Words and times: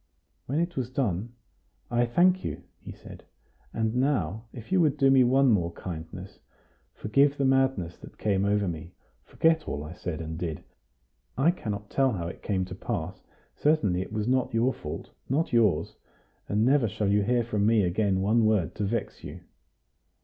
When 0.47 0.59
it 0.59 0.75
was 0.75 0.89
done: 0.89 1.33
"I 1.91 2.07
thank 2.07 2.43
you," 2.43 2.63
he 2.79 2.91
said. 2.91 3.23
"And 3.71 3.93
now, 3.95 4.45
if 4.51 4.71
you 4.71 4.81
would 4.81 4.97
do 4.97 5.11
me 5.11 5.23
one 5.23 5.51
more 5.51 5.71
kindness, 5.73 6.39
forgive 6.95 7.37
the 7.37 7.45
madness 7.45 7.97
that 7.99 8.17
came 8.17 8.43
over 8.43 8.67
me; 8.67 8.93
forget 9.25 9.67
all 9.67 9.83
I 9.83 9.93
said 9.93 10.19
and 10.19 10.39
did. 10.39 10.63
I 11.37 11.51
cannot 11.51 11.91
tell 11.91 12.13
how 12.13 12.27
it 12.27 12.41
came 12.41 12.65
to 12.65 12.73
pass; 12.73 13.21
certainly 13.55 14.01
it 14.01 14.11
was 14.11 14.27
not 14.27 14.55
your 14.55 14.73
fault 14.73 15.11
not 15.29 15.53
yours. 15.53 15.97
And 16.49 16.65
never 16.65 16.87
shall 16.89 17.09
you 17.11 17.21
hear 17.21 17.43
from 17.43 17.67
me 17.67 17.83
again 17.83 18.21
one 18.21 18.43
word 18.47 18.73
to 18.77 18.85
vex 18.85 19.23
you." 19.23 19.41